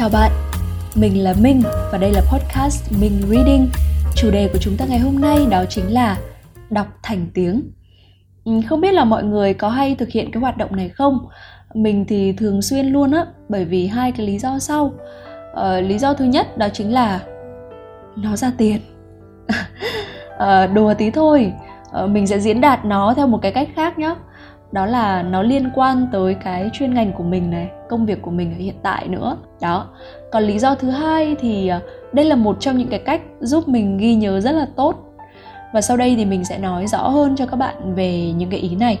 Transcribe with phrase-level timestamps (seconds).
[0.00, 0.32] Chào bạn,
[0.94, 3.68] mình là Minh và đây là podcast Minh Reading.
[4.14, 6.18] Chủ đề của chúng ta ngày hôm nay đó chính là
[6.70, 7.70] đọc thành tiếng.
[8.44, 11.28] Ừ, không biết là mọi người có hay thực hiện cái hoạt động này không?
[11.74, 14.92] Mình thì thường xuyên luôn á, bởi vì hai cái lý do sau.
[15.54, 17.20] Ờ, lý do thứ nhất đó chính là
[18.16, 18.80] nó ra tiền.
[20.38, 21.52] ờ, đùa tí thôi,
[21.92, 24.14] ờ, mình sẽ diễn đạt nó theo một cái cách khác nhé
[24.72, 28.30] đó là nó liên quan tới cái chuyên ngành của mình này, công việc của
[28.30, 29.36] mình ở hiện tại nữa.
[29.60, 29.86] Đó.
[30.32, 31.80] Còn lý do thứ hai thì à,
[32.12, 34.94] đây là một trong những cái cách giúp mình ghi nhớ rất là tốt.
[35.72, 38.60] Và sau đây thì mình sẽ nói rõ hơn cho các bạn về những cái
[38.60, 39.00] ý này.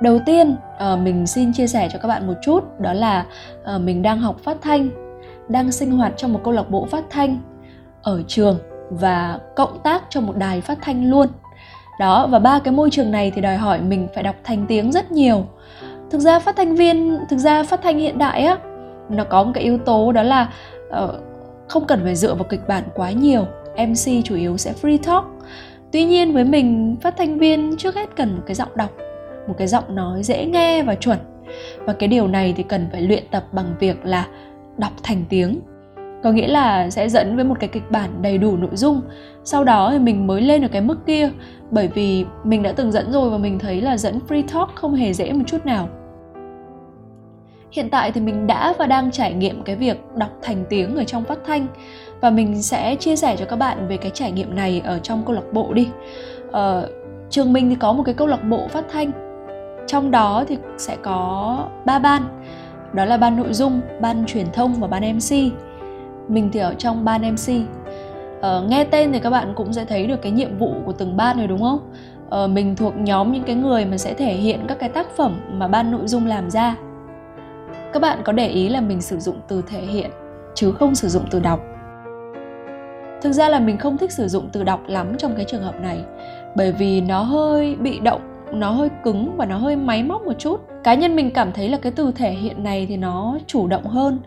[0.00, 3.26] Đầu tiên ờ, mình xin chia sẻ cho các bạn một chút, đó là
[3.64, 4.90] ờ, mình đang học phát thanh,
[5.48, 7.38] đang sinh hoạt trong một câu lạc bộ phát thanh
[8.02, 8.58] ở trường
[8.90, 11.26] và cộng tác cho một đài phát thanh luôn
[11.98, 14.92] đó và ba cái môi trường này thì đòi hỏi mình phải đọc thành tiếng
[14.92, 15.44] rất nhiều.
[16.10, 18.58] Thực ra phát thanh viên thực ra phát thanh hiện đại á
[19.08, 20.52] nó có một cái yếu tố đó là
[20.88, 21.10] uh,
[21.68, 23.44] không cần phải dựa vào kịch bản quá nhiều.
[23.88, 25.24] Mc chủ yếu sẽ free talk.
[25.92, 28.90] Tuy nhiên với mình phát thanh viên trước hết cần một cái giọng đọc
[29.48, 31.18] một cái giọng nói dễ nghe và chuẩn.
[31.84, 34.26] Và cái điều này thì cần phải luyện tập bằng việc là
[34.76, 35.60] đọc thành tiếng
[36.22, 39.00] có nghĩa là sẽ dẫn với một cái kịch bản đầy đủ nội dung.
[39.44, 41.30] Sau đó thì mình mới lên được cái mức kia
[41.70, 44.94] bởi vì mình đã từng dẫn rồi và mình thấy là dẫn free talk không
[44.94, 45.88] hề dễ một chút nào.
[47.72, 51.04] Hiện tại thì mình đã và đang trải nghiệm cái việc đọc thành tiếng ở
[51.04, 51.66] trong phát thanh
[52.20, 55.22] và mình sẽ chia sẻ cho các bạn về cái trải nghiệm này ở trong
[55.26, 55.88] câu lạc bộ đi.
[56.52, 56.88] Ờ,
[57.30, 59.10] trường mình thì có một cái câu lạc bộ phát thanh
[59.86, 62.22] trong đó thì sẽ có ba ban.
[62.92, 65.52] Đó là ban nội dung ban truyền thông và ban mc
[66.28, 67.52] mình thì ở trong ban mc
[68.40, 71.16] ờ, nghe tên thì các bạn cũng sẽ thấy được cái nhiệm vụ của từng
[71.16, 71.90] ban rồi đúng không?
[72.30, 75.40] Ờ, mình thuộc nhóm những cái người mà sẽ thể hiện các cái tác phẩm
[75.52, 76.76] mà ban nội dung làm ra.
[77.92, 80.10] Các bạn có để ý là mình sử dụng từ thể hiện
[80.54, 81.60] chứ không sử dụng từ đọc.
[83.22, 85.80] Thực ra là mình không thích sử dụng từ đọc lắm trong cái trường hợp
[85.80, 85.98] này
[86.56, 88.20] bởi vì nó hơi bị động
[88.52, 90.60] nó hơi cứng và nó hơi máy móc một chút.
[90.84, 93.84] Cá nhân mình cảm thấy là cái từ thể hiện này thì nó chủ động
[93.84, 94.18] hơn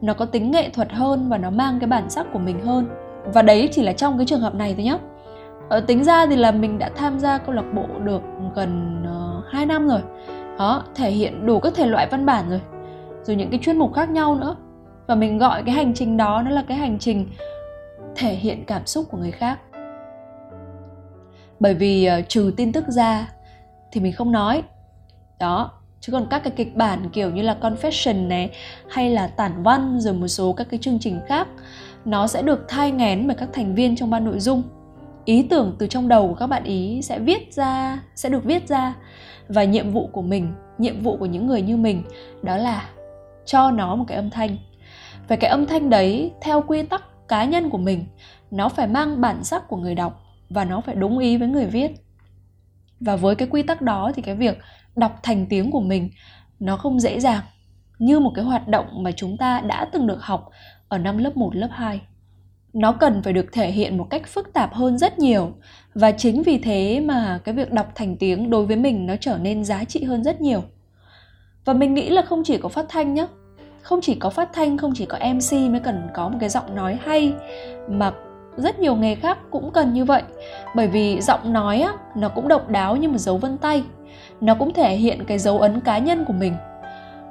[0.00, 2.86] nó có tính nghệ thuật hơn và nó mang cái bản sắc của mình hơn.
[3.24, 4.98] Và đấy chỉ là trong cái trường hợp này thôi nhé
[5.68, 8.22] ờ, tính ra thì là mình đã tham gia câu lạc bộ được
[8.54, 10.00] gần ờ, uh, 2 năm rồi.
[10.58, 12.60] Đó thể hiện đủ các thể loại văn bản rồi.
[13.22, 14.56] Rồi những cái chuyên mục khác nhau nữa.
[15.06, 17.28] Và mình gọi cái hành trình đó nó là cái hành trình
[18.16, 19.58] thể hiện cảm xúc của người khác.
[21.60, 23.28] Bởi vì uh, trừ tin tức ra
[23.92, 24.62] thì mình không nói.
[25.38, 28.50] Đó chứ còn các cái kịch bản kiểu như là confession này,
[28.88, 31.48] hay là tản văn, rồi một số các cái chương trình khác,
[32.04, 34.62] nó sẽ được thai ngén bởi các thành viên trong ban nội dung.
[35.24, 38.68] Ý tưởng từ trong đầu của các bạn ý sẽ viết ra, sẽ được viết
[38.68, 38.94] ra.
[39.48, 42.02] Và nhiệm vụ của mình, nhiệm vụ của những người như mình,
[42.42, 42.88] đó là
[43.44, 44.56] cho nó một cái âm thanh.
[45.28, 48.04] Và cái âm thanh đấy, theo quy tắc cá nhân của mình,
[48.50, 51.66] nó phải mang bản sắc của người đọc và nó phải đúng ý với người
[51.66, 51.90] viết.
[53.00, 54.58] Và với cái quy tắc đó thì cái việc
[54.96, 56.10] đọc thành tiếng của mình
[56.60, 57.42] nó không dễ dàng
[57.98, 60.50] như một cái hoạt động mà chúng ta đã từng được học
[60.88, 62.00] ở năm lớp 1, lớp 2.
[62.72, 65.52] Nó cần phải được thể hiện một cách phức tạp hơn rất nhiều
[65.94, 69.38] và chính vì thế mà cái việc đọc thành tiếng đối với mình nó trở
[69.38, 70.62] nên giá trị hơn rất nhiều.
[71.64, 73.26] Và mình nghĩ là không chỉ có phát thanh nhé,
[73.82, 76.74] không chỉ có phát thanh, không chỉ có MC mới cần có một cái giọng
[76.74, 77.32] nói hay
[77.88, 78.12] mà
[78.56, 80.22] rất nhiều nghề khác cũng cần như vậy
[80.76, 83.84] bởi vì giọng nói á nó cũng độc đáo như một dấu vân tay
[84.40, 86.54] nó cũng thể hiện cái dấu ấn cá nhân của mình.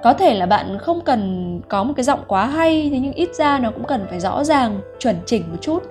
[0.03, 3.29] Có thể là bạn không cần có một cái giọng quá hay thế nhưng ít
[3.35, 5.83] ra nó cũng cần phải rõ ràng chuẩn chỉnh một chút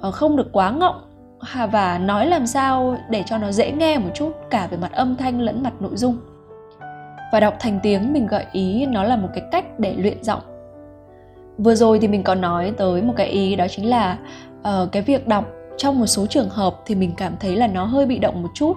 [0.00, 1.02] ờ, không được quá ngọng
[1.72, 5.16] và nói làm sao để cho nó dễ nghe một chút cả về mặt âm
[5.16, 6.18] thanh lẫn mặt nội dung.
[7.32, 10.40] Và đọc thành tiếng mình gợi ý nó là một cái cách để luyện giọng.
[11.58, 14.18] Vừa rồi thì mình có nói tới một cái ý đó chính là
[14.60, 15.44] uh, cái việc đọc
[15.76, 18.50] trong một số trường hợp thì mình cảm thấy là nó hơi bị động một
[18.54, 18.76] chút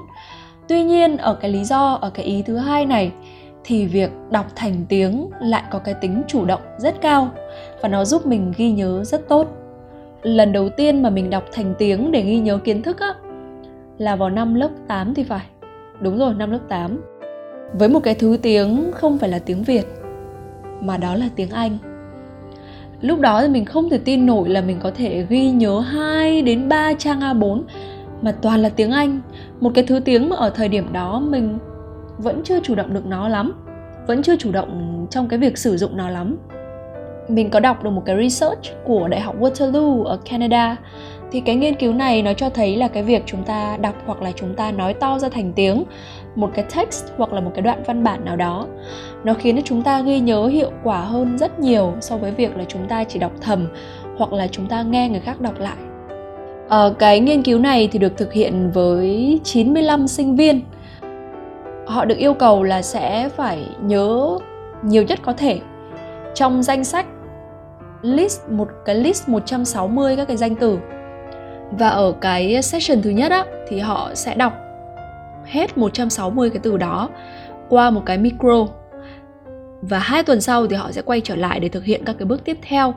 [0.70, 3.12] tuy nhiên, ở cái lý do, ở cái ý thứ hai này,
[3.64, 7.30] thì việc đọc thành tiếng lại có cái tính chủ động rất cao
[7.82, 9.48] và nó giúp mình ghi nhớ rất tốt.
[10.22, 13.14] Lần đầu tiên mà mình đọc thành tiếng để ghi nhớ kiến thức á,
[13.98, 15.46] là vào năm lớp 8 thì phải.
[16.00, 17.02] Đúng rồi, năm lớp 8
[17.74, 19.86] với một cái thứ tiếng không phải là tiếng Việt,
[20.82, 21.78] mà đó là tiếng Anh.
[23.02, 26.42] Lúc đó thì mình không thể tin nổi là mình có thể ghi nhớ 2
[26.42, 27.62] đến 3 trang A4
[28.22, 29.20] mà toàn là tiếng Anh
[29.60, 31.60] một cái thứ tiếng mà ở thời điểm đó mình
[32.18, 33.54] vẫn chưa chủ động được nó lắm.
[34.08, 36.38] Vẫn chưa chủ động trong cái việc sử dụng nó lắm.
[37.28, 40.76] Mình có đọc được một cái research của đại học Waterloo ở Canada.
[41.32, 44.22] Thì cái nghiên cứu này nó cho thấy là cái việc chúng ta đọc hoặc
[44.22, 45.84] là chúng ta nói to ra thành tiếng,
[46.36, 48.68] một cái text hoặc là một cái đoạn văn bản nào đó,
[49.24, 52.58] nó khiến cho chúng ta ghi nhớ hiệu quả hơn rất nhiều so với việc
[52.58, 53.68] là chúng ta chỉ đọc thầm
[54.18, 55.78] hoặc là chúng ta nghe người khác đọc lại
[56.70, 60.62] à, cái nghiên cứu này thì được thực hiện với 95 sinh viên.
[61.88, 64.38] Họ được yêu cầu là sẽ phải nhớ
[64.84, 65.60] nhiều nhất có thể.
[66.36, 67.06] Trong danh sách
[68.02, 70.80] list một cái list 160 các cái danh từ.
[71.72, 74.54] Và ở cái session thứ nhất á thì họ sẽ đọc
[75.46, 77.10] hết 160 cái từ đó
[77.70, 78.68] qua một cái micro.
[79.82, 82.26] Và hai tuần sau thì họ sẽ quay trở lại để thực hiện các cái
[82.26, 82.94] bước tiếp theo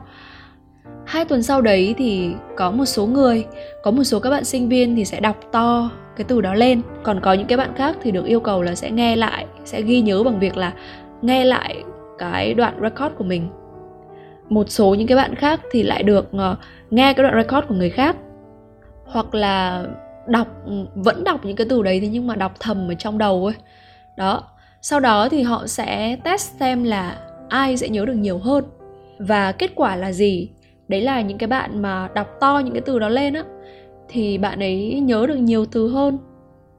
[1.05, 3.45] hai tuần sau đấy thì có một số người,
[3.83, 6.81] có một số các bạn sinh viên thì sẽ đọc to cái từ đó lên.
[7.03, 9.81] Còn có những cái bạn khác thì được yêu cầu là sẽ nghe lại, sẽ
[9.81, 10.73] ghi nhớ bằng việc là
[11.21, 11.83] nghe lại
[12.17, 13.49] cái đoạn record của mình.
[14.49, 16.55] Một số những cái bạn khác thì lại được ờ,
[16.89, 18.15] nghe cái đoạn record của người khác.
[19.05, 19.85] Hoặc là
[20.27, 23.17] đọc ừ, vẫn đọc những cái từ đấy thế nhưng mà đọc thầm ở trong
[23.17, 23.55] đầu ấy.
[24.17, 24.43] Đó.
[24.81, 27.17] Sau đó thì họ sẽ test xem là
[27.49, 28.63] ai sẽ nhớ được nhiều hơn.
[29.19, 30.49] Và kết quả là gì?
[30.87, 33.43] Đấy là những cái bạn mà đọc to những cái từ đó lên á,
[34.09, 36.17] thì bạn ấy nhớ được nhiều từ hơn.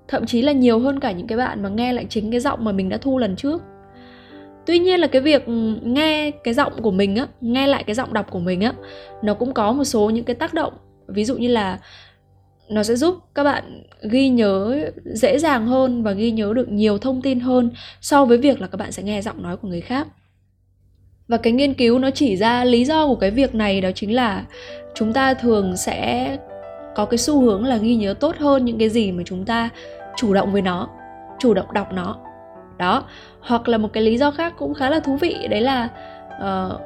[0.08, 2.64] Thậm chí là nhiều hơn cả những cái bạn mà nghe lại chính cái giọng
[2.64, 3.62] mà mình đã thu lần trước.
[4.66, 7.94] Tuy nhiên là cái việc ừ, nghe cái giọng của mình á, nghe lại cái
[7.94, 8.72] giọng đọc của mình á,
[9.22, 10.72] nó cũng có một số những cái tác động.
[11.08, 11.78] Ví dụ như là
[12.68, 16.98] nó sẽ giúp các bạn ghi nhớ dễ dàng hơn và ghi nhớ được nhiều
[16.98, 19.80] thông tin hơn so với việc là các bạn sẽ nghe giọng nói của người
[19.80, 20.06] khác
[21.28, 24.14] và cái nghiên cứu nó chỉ ra lý do của cái việc này đó chính
[24.14, 24.44] là
[24.94, 26.36] chúng ta thường sẽ
[26.94, 29.68] có cái xu hướng là ghi nhớ tốt hơn những cái gì mà chúng ta
[30.16, 30.88] chủ động với nó
[31.38, 32.16] chủ động đọc nó.
[32.78, 33.04] Đó
[33.40, 35.88] hoặc là một cái lý do khác cũng khá là thú vị đấy là
[36.36, 36.80] uh,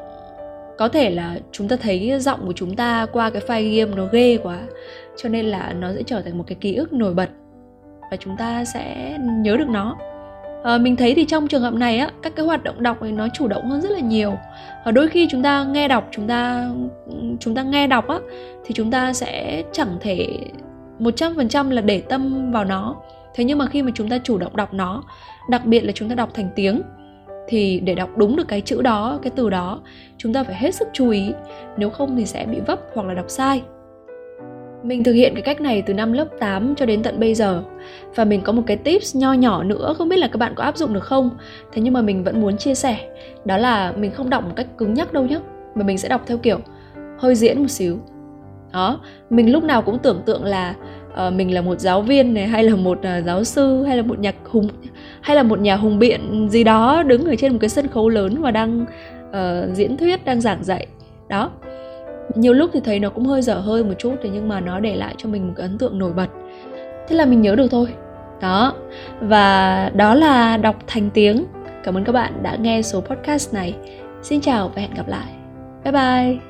[0.78, 4.06] có thể là chúng ta thấy giọng của chúng ta qua cái file game nó
[4.12, 4.58] ghê quá
[5.16, 7.28] cho nên là nó sẽ trở thành một cái ký ức nổi bật
[8.10, 9.96] và chúng ta sẽ nhớ được nó
[10.62, 13.12] à, mình thấy thì trong trường hợp này á các cái hoạt động đọc này
[13.12, 14.34] nó chủ động hơn rất là nhiều.
[14.84, 16.70] Và đôi khi chúng ta nghe đọc chúng ta
[17.40, 18.18] chúng ta nghe đọc á
[18.64, 20.38] thì chúng ta sẽ chẳng thể
[20.98, 22.96] một trăm phần trăm là để tâm vào nó.
[23.34, 25.02] Thế nhưng mà khi mà chúng ta chủ động đọc nó
[25.50, 26.82] đặc biệt là chúng ta đọc thành tiếng
[27.48, 29.80] thì để đọc đúng được cái chữ đó cái từ đó
[30.16, 31.32] chúng ta phải hết sức chú ý.
[31.76, 33.62] Nếu không thì sẽ bị vấp hoặc là đọc sai
[34.88, 37.62] mình thực hiện cái cách này từ năm lớp 8 cho đến tận bây giờ.
[38.14, 40.64] Và mình có một cái tips nho nhỏ nữa Không biết là các bạn có
[40.64, 41.30] áp dụng được không?
[41.72, 42.98] Thế nhưng mà mình vẫn muốn chia sẻ.
[43.44, 45.40] Đó là mình không đọc một cách cứng nhắc đâu nhé
[45.74, 46.58] Mà mình sẽ đọc theo kiểu
[47.18, 47.98] hơi diễn một xíu.
[48.72, 49.00] Đó,
[49.30, 50.74] mình lúc nào cũng tưởng tượng là
[51.26, 54.02] uh, Mình là một giáo viên này Hay là một uh, giáo sư Hay là
[54.02, 54.68] một nhạc hùng
[55.20, 58.08] Hay là một nhà hùng biện gì đó Đứng ở trên một cái sân khấu
[58.08, 58.86] lớn Và đang
[59.30, 60.86] uh, diễn thuyết, đang giảng dạy.
[61.28, 61.50] Đó,
[62.34, 64.80] nhiều lúc thì thấy nó cũng hơi dở hơi một chút thế nhưng mà nó
[64.80, 66.28] để lại cho mình một cái ấn tượng nổi bật.
[67.08, 67.88] Thế là mình nhớ được thôi.
[68.40, 68.74] Đó.
[69.20, 71.44] Và đó là đọc thành tiếng.
[71.84, 73.74] Cảm ơn các bạn đã nghe số podcast này.
[74.22, 75.28] Xin chào và hẹn gặp lại.
[75.84, 76.47] Bye bye.